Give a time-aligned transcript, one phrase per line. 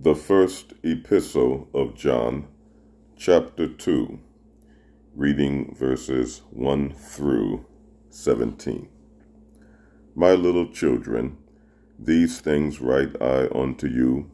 [0.00, 2.46] The first epistle of John,
[3.16, 4.20] chapter 2,
[5.16, 7.66] reading verses 1 through
[8.08, 8.88] 17.
[10.14, 11.36] My little children,
[11.98, 14.30] these things write I unto you,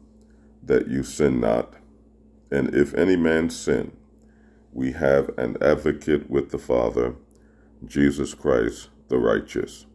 [0.61, 1.73] that you sin not.
[2.51, 3.97] And if any man sin,
[4.71, 7.15] we have an advocate with the Father,
[7.83, 9.87] Jesus Christ the righteous.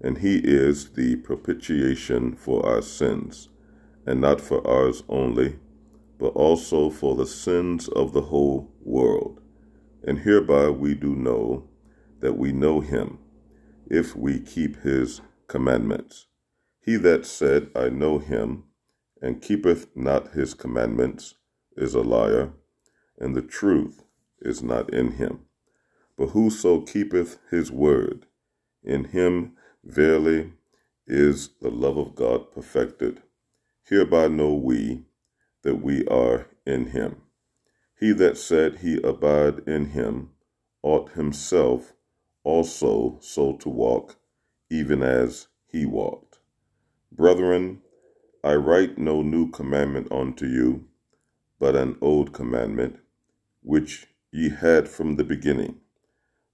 [0.00, 3.50] And he is the propitiation for our sins
[4.06, 5.58] and not for ours only,
[6.18, 9.40] but also for the sins of the whole world.
[10.04, 11.68] And hereby we do know
[12.20, 13.18] that we know him,
[13.88, 16.26] if we keep his commandments.
[16.80, 18.64] He that said, I know him,
[19.20, 21.34] and keepeth not his commandments,
[21.76, 22.52] is a liar,
[23.18, 24.02] and the truth
[24.40, 25.40] is not in him.
[26.16, 28.26] But whoso keepeth his word,
[28.82, 29.52] in him
[29.84, 30.52] verily
[31.06, 33.22] is the love of God perfected.
[33.84, 35.04] Hereby know we
[35.62, 37.16] that we are in him.
[37.98, 40.30] He that said he abide in him
[40.82, 41.92] ought himself
[42.44, 44.16] also so to walk,
[44.70, 46.38] even as he walked.
[47.10, 47.82] Brethren,
[48.42, 50.86] I write no new commandment unto you,
[51.60, 52.98] but an old commandment,
[53.62, 55.80] which ye had from the beginning.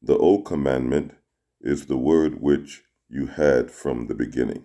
[0.03, 1.12] The old commandment
[1.60, 4.64] is the word which you had from the beginning.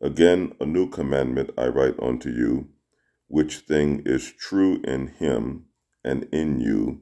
[0.00, 2.68] Again, a new commandment I write unto you,
[3.28, 5.66] which thing is true in him
[6.04, 7.00] and in you,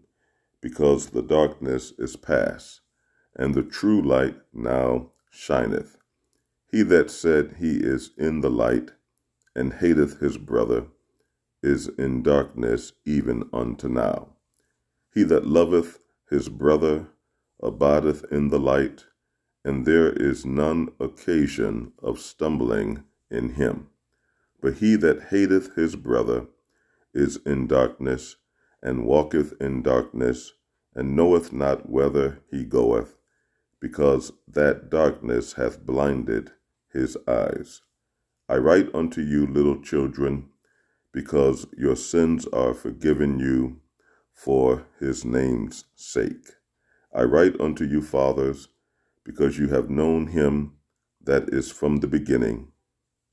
[0.60, 2.80] because the darkness is past,
[3.36, 5.96] and the true light now shineth.
[6.70, 8.92] He that said he is in the light,
[9.54, 10.86] and hateth his brother,
[11.62, 14.36] is in darkness even unto now.
[15.12, 15.98] He that loveth
[16.30, 17.08] his brother
[17.62, 19.04] abideth in the light,
[19.64, 23.88] and there is none occasion of stumbling in him.
[24.60, 26.46] But he that hateth his brother
[27.14, 28.36] is in darkness,
[28.82, 30.52] and walketh in darkness,
[30.94, 33.16] and knoweth not whither he goeth,
[33.80, 36.52] because that darkness hath blinded
[36.92, 37.82] his eyes.
[38.48, 40.50] I write unto you, little children,
[41.12, 43.80] because your sins are forgiven you
[44.32, 46.52] for his name's sake.
[47.14, 48.68] I write unto you, fathers,
[49.24, 50.74] because you have known him
[51.22, 52.68] that is from the beginning.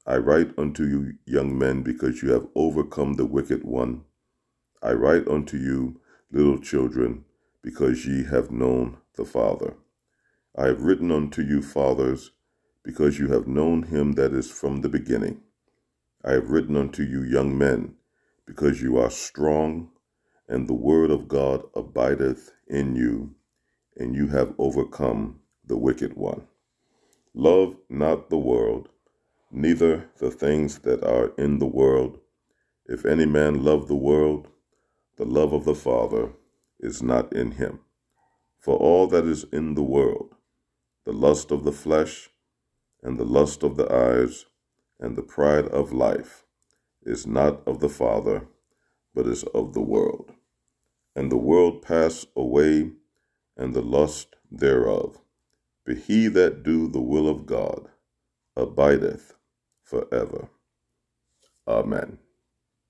[0.05, 4.03] I write unto you, young men, because you have overcome the wicked one.
[4.81, 5.99] I write unto you,
[6.31, 7.25] little children,
[7.61, 9.75] because ye have known the Father.
[10.57, 12.31] I have written unto you, fathers,
[12.83, 15.41] because you have known him that is from the beginning.
[16.23, 17.95] I have written unto you, young men,
[18.47, 19.91] because you are strong,
[20.47, 23.35] and the word of God abideth in you,
[23.95, 26.47] and you have overcome the wicked one.
[27.33, 28.89] Love not the world,
[29.51, 32.19] neither the things that are in the world.
[32.85, 34.47] If any man love the world,
[35.17, 36.31] the love of the Father
[36.79, 37.79] is not in him.
[38.59, 40.35] For all that is in the world,
[41.05, 42.29] the lust of the flesh,
[43.01, 44.45] and the lust of the eyes,
[44.99, 46.45] and the pride of life,
[47.03, 48.47] is not of the Father,
[49.15, 50.31] but is of the world.
[51.15, 52.91] And the world pass away,
[53.57, 55.17] and the lust thereof.
[55.85, 57.89] But he that do the will of God
[58.57, 59.35] abideth
[59.83, 60.49] forever.
[61.67, 62.19] Amen.